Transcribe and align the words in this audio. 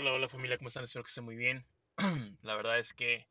Hola, 0.00 0.14
hola 0.14 0.30
familia, 0.30 0.56
¿cómo 0.56 0.68
están? 0.68 0.84
Espero 0.84 1.04
que 1.04 1.08
estén 1.08 1.26
muy 1.26 1.36
bien. 1.36 1.62
La 2.40 2.54
verdad 2.54 2.78
es 2.78 2.94
que 2.94 3.26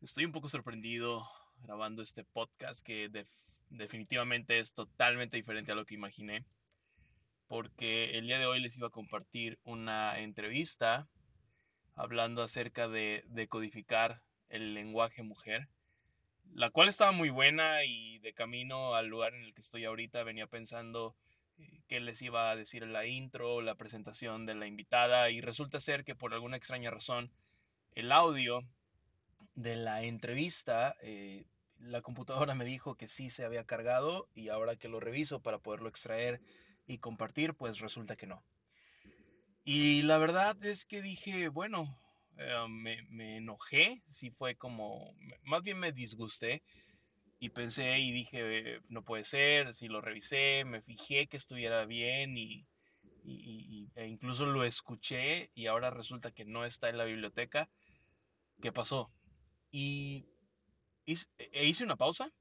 estoy 0.00 0.24
un 0.24 0.32
poco 0.32 0.48
sorprendido 0.48 1.28
grabando 1.60 2.00
este 2.00 2.24
podcast 2.24 2.82
que 2.82 3.10
definitivamente 3.68 4.60
es 4.60 4.72
totalmente 4.72 5.36
diferente 5.36 5.70
a 5.70 5.74
lo 5.74 5.84
que 5.84 5.92
imaginé. 5.92 6.46
Porque 7.48 8.16
el 8.16 8.28
día 8.28 8.38
de 8.38 8.46
hoy 8.46 8.60
les 8.60 8.78
iba 8.78 8.86
a 8.86 8.90
compartir 8.90 9.58
una 9.62 10.18
entrevista 10.18 11.06
hablando 11.96 12.42
acerca 12.42 12.88
de, 12.88 13.22
de 13.26 13.46
codificar 13.46 14.22
el 14.48 14.72
lenguaje 14.72 15.22
mujer, 15.22 15.68
la 16.54 16.70
cual 16.70 16.88
estaba 16.88 17.12
muy 17.12 17.28
buena 17.28 17.84
y 17.84 18.20
de 18.20 18.32
camino 18.32 18.94
al 18.94 19.08
lugar 19.08 19.34
en 19.34 19.42
el 19.42 19.52
que 19.52 19.60
estoy 19.60 19.84
ahorita 19.84 20.22
venía 20.22 20.46
pensando 20.46 21.14
que 21.88 22.00
les 22.00 22.20
iba 22.22 22.50
a 22.50 22.56
decir 22.56 22.86
la 22.86 23.06
intro, 23.06 23.62
la 23.62 23.74
presentación 23.74 24.46
de 24.46 24.54
la 24.54 24.66
invitada 24.66 25.30
y 25.30 25.40
resulta 25.40 25.80
ser 25.80 26.04
que 26.04 26.14
por 26.14 26.34
alguna 26.34 26.56
extraña 26.56 26.90
razón 26.90 27.30
el 27.94 28.12
audio 28.12 28.62
de 29.54 29.76
la 29.76 30.02
entrevista, 30.02 30.94
eh, 31.02 31.44
la 31.78 32.02
computadora 32.02 32.54
me 32.54 32.64
dijo 32.64 32.94
que 32.94 33.06
sí 33.06 33.30
se 33.30 33.44
había 33.44 33.64
cargado 33.64 34.28
y 34.34 34.50
ahora 34.50 34.76
que 34.76 34.88
lo 34.88 35.00
reviso 35.00 35.40
para 35.40 35.58
poderlo 35.58 35.88
extraer 35.88 36.40
y 36.86 36.98
compartir, 36.98 37.54
pues 37.54 37.80
resulta 37.80 38.16
que 38.16 38.26
no. 38.26 38.42
Y 39.64 40.02
la 40.02 40.18
verdad 40.18 40.56
es 40.64 40.86
que 40.86 41.02
dije, 41.02 41.48
bueno, 41.48 41.98
eh, 42.38 42.66
me, 42.68 43.02
me, 43.10 43.36
enojé, 43.38 44.02
sí 44.06 44.30
fue 44.30 44.56
como, 44.56 45.14
más 45.42 45.62
bien 45.62 45.78
me 45.78 45.92
disgusté 45.92 46.62
y 47.38 47.50
pensé 47.50 47.98
y 47.98 48.12
dije, 48.12 48.80
no 48.88 49.04
puede 49.04 49.24
ser, 49.24 49.74
si 49.74 49.88
lo 49.88 50.00
revisé, 50.00 50.64
me 50.64 50.82
fijé 50.82 51.28
que 51.28 51.36
estuviera 51.36 51.84
bien 51.84 52.36
y, 52.36 52.66
e 53.94 54.06
incluso 54.06 54.46
lo 54.46 54.64
escuché 54.64 55.50
y 55.54 55.66
ahora 55.66 55.90
resulta 55.90 56.32
que 56.32 56.44
no 56.44 56.64
está 56.64 56.88
en 56.88 56.98
la 56.98 57.04
biblioteca. 57.04 57.68
¿Qué 58.60 58.72
pasó? 58.72 59.10
Y 59.70 60.26
hice, 61.04 61.26
e 61.38 61.66
hice 61.66 61.84
una 61.84 61.96
pausa, 61.96 62.32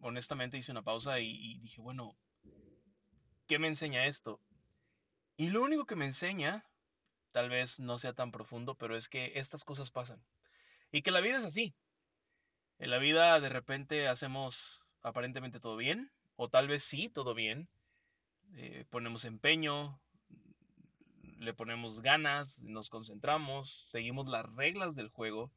honestamente 0.00 0.56
hice 0.56 0.70
una 0.70 0.82
pausa 0.82 1.18
y, 1.18 1.30
y 1.30 1.58
dije, 1.58 1.80
bueno, 1.80 2.16
¿qué 3.48 3.58
me 3.58 3.68
enseña 3.68 4.06
esto? 4.06 4.40
Y 5.36 5.50
lo 5.50 5.62
único 5.62 5.84
que 5.84 5.96
me 5.96 6.04
enseña, 6.04 6.64
tal 7.32 7.48
vez 7.48 7.80
no 7.80 7.98
sea 7.98 8.12
tan 8.12 8.30
profundo, 8.30 8.76
pero 8.76 8.96
es 8.96 9.08
que 9.08 9.32
estas 9.34 9.64
cosas 9.64 9.90
pasan. 9.90 10.22
Y 10.92 11.02
que 11.02 11.10
la 11.10 11.20
vida 11.20 11.38
es 11.38 11.44
así. 11.44 11.74
En 12.82 12.90
la 12.90 12.98
vida 12.98 13.38
de 13.38 13.48
repente 13.48 14.08
hacemos 14.08 14.84
aparentemente 15.02 15.60
todo 15.60 15.76
bien, 15.76 16.10
o 16.34 16.48
tal 16.48 16.66
vez 16.66 16.82
sí, 16.82 17.08
todo 17.08 17.32
bien. 17.32 17.68
Eh, 18.56 18.86
ponemos 18.90 19.24
empeño, 19.24 20.00
le 21.38 21.54
ponemos 21.54 22.00
ganas, 22.00 22.60
nos 22.64 22.90
concentramos, 22.90 23.70
seguimos 23.70 24.26
las 24.26 24.52
reglas 24.56 24.96
del 24.96 25.10
juego 25.10 25.52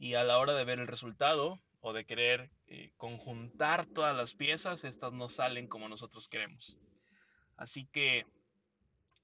y 0.00 0.14
a 0.14 0.24
la 0.24 0.40
hora 0.40 0.54
de 0.54 0.64
ver 0.64 0.80
el 0.80 0.88
resultado 0.88 1.60
o 1.80 1.92
de 1.92 2.04
querer 2.04 2.50
eh, 2.66 2.90
conjuntar 2.96 3.86
todas 3.86 4.16
las 4.16 4.34
piezas, 4.34 4.82
estas 4.82 5.12
no 5.12 5.28
salen 5.28 5.68
como 5.68 5.88
nosotros 5.88 6.28
queremos. 6.28 6.76
Así 7.56 7.86
que 7.86 8.26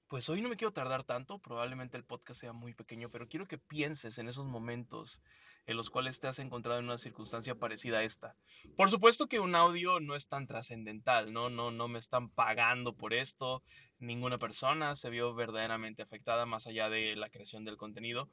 pues 0.09 0.27
hoy 0.27 0.41
no 0.41 0.49
me 0.49 0.55
quiero 0.55 0.73
tardar 0.73 1.03
tanto, 1.03 1.37
probablemente 1.37 1.95
el 1.95 2.03
podcast 2.03 2.41
sea 2.41 2.51
muy 2.51 2.73
pequeño, 2.73 3.11
pero 3.11 3.27
quiero 3.27 3.47
que 3.47 3.59
pienses 3.59 4.17
en 4.17 4.27
esos 4.27 4.47
momentos 4.47 5.21
en 5.67 5.77
los 5.77 5.91
cuales 5.91 6.19
te 6.19 6.27
has 6.27 6.39
encontrado 6.39 6.79
en 6.79 6.85
una 6.85 6.97
circunstancia 6.97 7.53
parecida 7.53 7.99
a 7.99 8.03
esta. 8.03 8.35
Por 8.75 8.89
supuesto 8.89 9.27
que 9.27 9.39
un 9.39 9.53
audio 9.53 9.99
no 9.99 10.15
es 10.15 10.27
tan 10.27 10.47
trascendental, 10.47 11.31
¿no? 11.31 11.51
No, 11.51 11.69
no 11.69 11.87
me 11.87 11.99
están 11.99 12.29
pagando 12.29 12.95
por 12.95 13.13
esto, 13.13 13.61
ninguna 13.99 14.39
persona 14.39 14.95
se 14.95 15.11
vio 15.11 15.35
verdaderamente 15.35 16.01
afectada 16.01 16.47
más 16.47 16.65
allá 16.65 16.89
de 16.89 17.15
la 17.15 17.29
creación 17.29 17.63
del 17.63 17.77
contenido, 17.77 18.29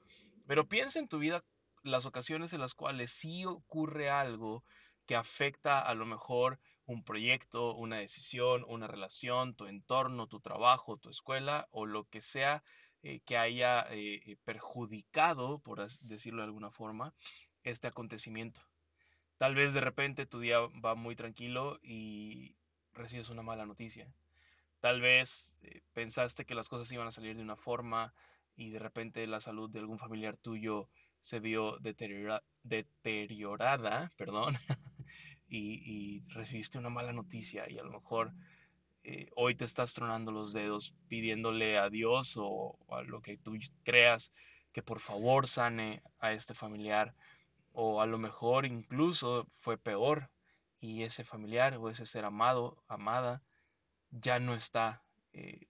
pero 0.46 0.66
piensa 0.66 0.98
en 0.98 1.08
tu 1.08 1.18
vida 1.18 1.44
las 1.82 2.06
ocasiones 2.06 2.54
en 2.54 2.60
las 2.60 2.72
cuales 2.72 3.10
sí 3.10 3.44
ocurre 3.44 4.08
algo 4.08 4.64
que 5.04 5.14
afecta 5.14 5.80
a 5.80 5.94
lo 5.94 6.06
mejor 6.06 6.58
un 6.86 7.02
proyecto, 7.02 7.74
una 7.74 7.98
decisión, 7.98 8.64
una 8.68 8.86
relación, 8.86 9.54
tu 9.54 9.66
entorno, 9.66 10.28
tu 10.28 10.40
trabajo, 10.40 10.96
tu 10.96 11.10
escuela 11.10 11.66
o 11.70 11.84
lo 11.84 12.04
que 12.04 12.20
sea 12.20 12.62
eh, 13.02 13.20
que 13.20 13.36
haya 13.36 13.82
eh, 13.90 14.22
eh, 14.24 14.36
perjudicado, 14.44 15.58
por 15.60 15.86
decirlo 16.00 16.42
de 16.42 16.46
alguna 16.46 16.70
forma, 16.70 17.14
este 17.62 17.88
acontecimiento. 17.88 18.62
Tal 19.38 19.54
vez 19.54 19.74
de 19.74 19.80
repente 19.80 20.26
tu 20.26 20.40
día 20.40 20.60
va 20.84 20.94
muy 20.94 21.14
tranquilo 21.14 21.78
y 21.82 22.56
recibes 22.94 23.30
una 23.30 23.42
mala 23.42 23.66
noticia. 23.66 24.08
Tal 24.80 25.00
vez 25.00 25.58
pensaste 25.92 26.44
que 26.44 26.54
las 26.54 26.68
cosas 26.68 26.90
iban 26.92 27.06
a 27.06 27.10
salir 27.10 27.36
de 27.36 27.42
una 27.42 27.56
forma 27.56 28.14
y 28.56 28.70
de 28.70 28.78
repente 28.78 29.26
la 29.26 29.40
salud 29.40 29.70
de 29.70 29.80
algún 29.80 29.98
familiar 29.98 30.36
tuyo 30.36 30.88
se 31.20 31.40
vio 31.40 31.78
deteriorada, 31.78 32.42
perdón, 34.16 34.54
y, 35.48 36.22
recibiste 36.30 36.78
una 36.78 36.90
mala 36.90 37.12
noticia 37.12 37.70
y 37.70 37.78
a 37.78 37.82
lo 37.82 37.90
mejor 37.90 38.32
eh, 39.04 39.30
hoy 39.36 39.54
te 39.54 39.64
estás 39.64 39.94
tronando 39.94 40.32
los 40.32 40.52
dedos 40.52 40.94
pidiéndole 41.08 41.78
a 41.78 41.88
Dios 41.88 42.36
o, 42.36 42.78
a 42.90 43.02
lo 43.02 43.20
que 43.20 43.36
tú 43.36 43.56
creas 43.84 44.32
que 44.72 44.82
por 44.82 45.00
favor 45.00 45.46
sane 45.46 46.02
a 46.18 46.32
este 46.32 46.54
familiar 46.54 47.14
o 47.72 48.00
a 48.00 48.06
lo 48.06 48.18
mejor 48.18 48.66
incluso 48.66 49.46
fue 49.54 49.78
peor 49.78 50.30
y 50.80 51.02
ese 51.02 51.24
familiar 51.24 51.76
o 51.76 51.88
ese 51.88 52.06
ser 52.06 52.24
amado, 52.24 52.82
amada, 52.88 53.42
ya 54.10 54.38
no 54.38 54.54
está 54.54 55.02
eh, 55.32 55.66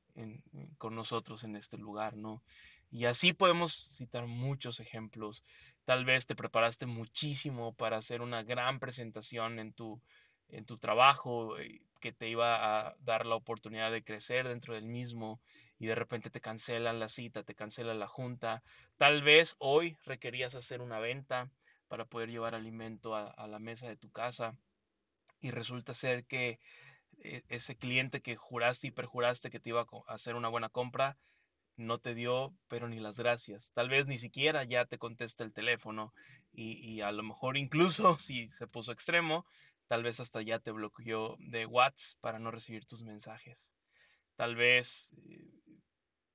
con 0.78 0.94
nosotros 0.94 1.44
en 1.44 1.56
este 1.56 1.78
lugar, 1.78 2.16
¿no? 2.16 2.42
Y 2.90 3.04
así 3.04 3.32
podemos 3.32 3.74
citar 3.74 4.26
muchos 4.26 4.80
ejemplos. 4.80 5.44
Tal 5.86 6.04
vez 6.04 6.26
te 6.26 6.36
preparaste 6.36 6.84
muchísimo 6.84 7.74
para 7.74 7.96
hacer 7.96 8.20
una 8.20 8.42
gran 8.42 8.78
presentación 8.78 9.58
en 9.58 9.72
tu, 9.72 10.02
en 10.48 10.66
tu 10.66 10.76
trabajo 10.78 11.58
eh, 11.58 11.80
que 12.00 12.12
te 12.12 12.28
iba 12.28 12.88
a 12.88 12.94
dar 13.00 13.24
la 13.24 13.36
oportunidad 13.36 13.90
de 13.90 14.04
crecer 14.04 14.46
dentro 14.46 14.74
del 14.74 14.84
mismo 14.86 15.40
y 15.78 15.86
de 15.86 15.94
repente 15.94 16.28
te 16.30 16.42
cancelan 16.42 17.00
la 17.00 17.08
cita, 17.08 17.42
te 17.42 17.54
cancelan 17.54 17.98
la 17.98 18.08
junta. 18.08 18.62
Tal 18.98 19.22
vez 19.22 19.56
hoy 19.58 19.96
requerías 20.04 20.54
hacer 20.54 20.82
una 20.82 20.98
venta 21.00 21.50
para 21.88 22.04
poder 22.04 22.30
llevar 22.30 22.54
alimento 22.54 23.14
a, 23.16 23.24
a 23.24 23.46
la 23.48 23.58
mesa 23.58 23.88
de 23.88 23.96
tu 23.96 24.10
casa 24.10 24.54
y 25.40 25.50
resulta 25.50 25.94
ser 25.94 26.24
que 26.26 26.58
eh, 27.18 27.42
ese 27.48 27.76
cliente 27.76 28.20
que 28.22 28.36
juraste 28.36 28.88
y 28.88 28.90
perjuraste 28.90 29.50
que 29.50 29.60
te 29.60 29.70
iba 29.70 29.82
a 29.82 30.14
hacer 30.14 30.34
una 30.36 30.48
buena 30.48 30.68
compra, 30.68 31.16
no 31.76 31.98
te 31.98 32.14
dio, 32.14 32.54
pero 32.68 32.88
ni 32.88 32.98
las 33.00 33.18
gracias. 33.18 33.72
Tal 33.72 33.88
vez 33.88 34.06
ni 34.06 34.18
siquiera 34.18 34.64
ya 34.64 34.86
te 34.86 34.98
contesta 34.98 35.44
el 35.44 35.52
teléfono 35.52 36.12
y, 36.52 37.00
a 37.02 37.12
lo 37.12 37.22
mejor 37.22 37.56
incluso 37.56 38.18
si 38.18 38.48
se 38.48 38.66
puso 38.66 38.92
extremo, 38.92 39.46
tal 39.86 40.02
vez 40.02 40.20
hasta 40.20 40.42
ya 40.42 40.58
te 40.58 40.70
bloqueó 40.70 41.36
de 41.38 41.66
WhatsApp 41.66 42.18
para 42.20 42.38
no 42.38 42.50
recibir 42.50 42.86
tus 42.86 43.02
mensajes. 43.02 43.74
Tal 44.36 44.56
vez 44.56 45.14
eh, 45.28 45.48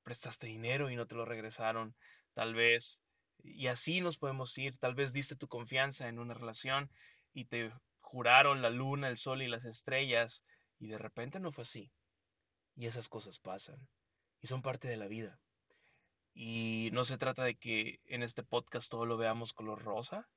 prestaste 0.03 0.47
dinero 0.47 0.89
y 0.89 0.95
no 0.95 1.07
te 1.07 1.15
lo 1.15 1.25
regresaron. 1.25 1.95
Tal 2.33 2.53
vez, 2.53 3.03
y 3.43 3.67
así 3.67 4.01
nos 4.01 4.17
podemos 4.17 4.57
ir, 4.57 4.77
tal 4.77 4.95
vez 4.95 5.11
diste 5.11 5.35
tu 5.35 5.47
confianza 5.47 6.07
en 6.07 6.19
una 6.19 6.33
relación 6.33 6.89
y 7.33 7.45
te 7.45 7.71
juraron 7.99 8.61
la 8.61 8.69
luna, 8.69 9.07
el 9.09 9.17
sol 9.17 9.41
y 9.41 9.47
las 9.47 9.65
estrellas 9.65 10.43
y 10.79 10.87
de 10.87 10.97
repente 10.97 11.39
no 11.39 11.51
fue 11.51 11.63
así. 11.63 11.91
Y 12.75 12.85
esas 12.87 13.09
cosas 13.09 13.39
pasan 13.39 13.87
y 14.41 14.47
son 14.47 14.61
parte 14.61 14.87
de 14.87 14.97
la 14.97 15.07
vida. 15.07 15.39
Y 16.33 16.89
no 16.93 17.05
se 17.05 17.17
trata 17.17 17.43
de 17.43 17.55
que 17.55 17.99
en 18.05 18.23
este 18.23 18.43
podcast 18.43 18.89
todo 18.89 19.05
lo 19.05 19.17
veamos 19.17 19.53
color 19.53 19.83
rosa, 19.83 20.27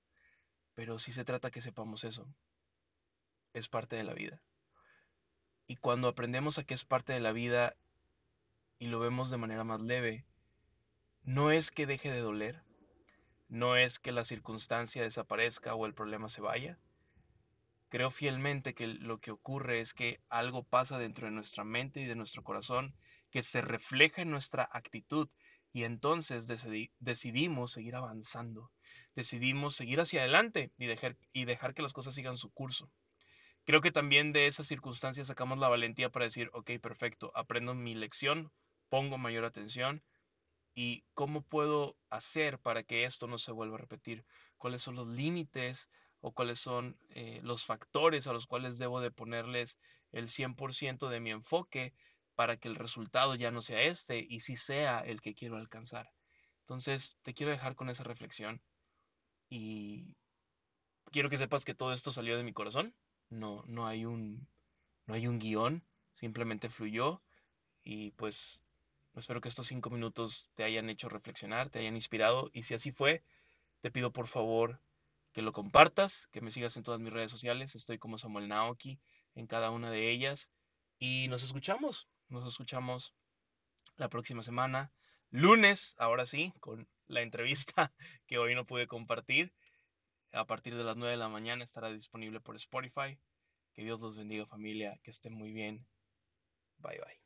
pero 0.75 0.99
sí 0.99 1.13
se 1.13 1.25
trata 1.25 1.51
que 1.51 1.61
sepamos 1.61 2.05
eso. 2.05 2.27
Es 3.53 3.69
parte 3.69 3.97
de 3.97 4.05
la 4.05 4.15
vida. 4.15 4.43
Y 5.67 5.77
cuando 5.77 6.09
aprendemos 6.09 6.59
a 6.59 6.65
que 6.65 6.75
es 6.75 6.85
parte 6.85 7.13
de 7.13 7.21
la 7.21 7.33
vida 7.33 7.77
y 8.79 8.89
lo 8.89 8.99
vemos 8.99 9.31
de 9.31 9.39
manera 9.39 9.65
más 9.65 9.81
leve, 9.81 10.27
no 11.23 11.51
es 11.51 11.71
que 11.71 11.87
deje 11.87 12.11
de 12.11 12.21
doler, 12.21 12.63
no 13.49 13.77
es 13.77 13.99
que 13.99 14.13
la 14.13 14.25
circunstancia 14.25 15.03
desaparezca 15.03 15.75
o 15.75 15.87
el 15.87 15.95
problema 15.95 16.29
se 16.29 16.43
vaya. 16.43 16.79
Creo 17.89 18.11
fielmente 18.11 18.75
que 18.75 18.89
lo 18.89 19.21
que 19.21 19.31
ocurre 19.31 19.81
es 19.81 19.95
que 19.95 20.21
algo 20.29 20.65
pasa 20.65 20.99
dentro 20.99 21.27
de 21.27 21.33
nuestra 21.33 21.65
mente 21.65 22.01
y 22.01 22.05
de 22.05 22.17
nuestro 22.17 22.43
corazón 22.43 22.95
que 23.35 23.43
se 23.43 23.63
refleja 23.63 24.23
en 24.23 24.31
nuestra 24.31 24.69
actitud 24.71 25.29
y 25.73 25.83
entonces 25.83 26.47
decidimos 27.01 27.73
seguir 27.73 27.97
avanzando, 27.97 28.71
decidimos 29.17 29.75
seguir 29.75 30.01
hacia 30.01 30.21
adelante 30.21 30.71
y 30.79 30.87
dejar, 30.87 31.75
que 31.75 31.83
las 31.83 31.93
cosas 31.93 32.15
sigan 32.15 32.37
su 32.37 32.53
curso. 32.53 32.89
Creo 33.65 33.81
que 33.81 33.91
también 33.91 34.33
de 34.33 34.47
esas 34.47 34.69
circunstancias 34.69 35.27
sacamos 35.27 35.59
la 35.59 35.69
valentía 35.69 36.11
para 36.11 36.27
decir, 36.27 36.49
ok, 36.53 36.79
perfecto, 36.81 37.33
aprendo 37.35 37.75
mi 37.75 37.97
lección, 37.97 38.53
pongo 38.89 39.19
mayor 39.19 39.45
atención 39.45 40.05
y 40.73 41.03
cómo 41.15 41.43
puedo 41.43 41.97
hacer 42.11 42.61
para 42.61 42.85
que 42.85 43.03
esto 43.03 43.27
no 43.27 43.39
se 43.39 43.51
vuelva 43.51 43.79
a 43.79 43.81
repetir, 43.81 44.25
cuáles 44.59 44.81
son 44.81 44.95
los 44.95 45.09
límites 45.09 45.91
o 46.21 46.31
cuáles 46.31 46.61
son 46.61 46.97
eh, 47.09 47.41
los 47.43 47.65
factores 47.65 48.29
a 48.29 48.33
los 48.33 48.47
cuales 48.47 48.79
debo 48.79 49.01
de 49.01 49.11
ponerles 49.11 49.81
el 50.13 50.29
100% 50.29 51.09
de 51.09 51.19
mi 51.19 51.33
enfoque 51.33 51.95
para 52.35 52.57
que 52.57 52.69
el 52.69 52.75
resultado 52.77 53.35
ya 53.35 53.51
no 53.51 53.63
sea 53.63 53.83
este 53.83 54.27
y 54.29 54.41
sí 54.41 54.57
sea 54.57 55.01
el 55.01 55.21
que 55.21 55.35
quiero 55.35 55.57
alcanzar. 55.57 56.11
Entonces, 56.61 57.17
te 57.23 57.35
quiero 57.35 57.53
dejar 57.53 57.77
con 57.77 57.91
esa 57.91 58.05
reflexión 58.05 58.63
y 59.49 60.17
quiero 61.13 61.29
que 61.29 61.37
sepas 61.37 61.65
que 61.65 61.75
todo 61.75 61.93
esto 61.93 62.13
salió 62.13 62.37
de 62.37 62.45
mi 62.45 62.53
corazón. 62.53 62.95
No, 63.29 63.63
no 63.67 63.87
hay 63.87 64.05
un, 64.05 64.49
no 65.07 65.15
hay 65.15 65.27
un 65.27 65.39
guion, 65.39 65.85
simplemente 66.13 66.69
fluyó 66.69 67.23
y 67.85 68.13
pues 68.13 68.65
espero 69.15 69.41
que 69.41 69.49
estos 69.49 69.67
cinco 69.67 69.91
minutos 69.91 70.49
te 70.55 70.65
hayan 70.65 70.89
hecho 70.91 71.09
reflexionar, 71.09 71.71
te 71.71 71.81
hayan 71.81 71.95
inspirado 71.95 72.51
y 72.53 72.63
si 72.63 72.75
así 72.75 72.93
fue, 72.93 73.23
te 73.81 73.91
pido 73.91 74.13
por 74.13 74.27
favor 74.27 74.81
que 75.33 75.43
lo 75.43 75.53
compartas, 75.53 76.29
que 76.29 76.41
me 76.41 76.51
sigas 76.51 76.77
en 76.77 76.83
todas 76.83 77.01
mis 77.01 77.13
redes 77.13 77.31
sociales, 77.31 77.75
estoy 77.75 77.99
como 77.99 78.19
Samuel 78.19 78.49
Naoki 78.49 79.01
en 79.35 79.47
cada 79.47 79.71
una 79.71 79.91
de 79.91 80.11
ellas 80.11 80.53
y 80.99 81.27
nos 81.29 81.43
escuchamos, 81.43 82.09
nos 82.29 82.47
escuchamos 82.47 83.15
la 83.97 84.09
próxima 84.09 84.43
semana, 84.43 84.93
lunes, 85.31 85.95
ahora 85.99 86.27
sí, 86.27 86.53
con 86.61 86.89
la 87.07 87.23
entrevista 87.23 87.93
que 88.27 88.39
hoy 88.39 88.55
no 88.55 88.67
pude 88.67 88.87
compartir. 88.87 89.53
A 90.33 90.47
partir 90.47 90.77
de 90.77 90.85
las 90.85 90.97
9 90.97 91.13
de 91.13 91.17
la 91.17 91.29
mañana 91.29 91.63
estará 91.63 91.91
disponible 91.91 92.41
por 92.41 92.57
Spotify. 92.57 93.19
Que 93.73 93.83
Dios 93.83 94.01
los 94.01 94.17
bendiga 94.17 94.47
familia, 94.47 94.99
que 95.03 95.11
estén 95.11 95.35
muy 95.35 95.53
bien. 95.53 95.87
Bye 96.79 96.99
bye. 96.99 97.24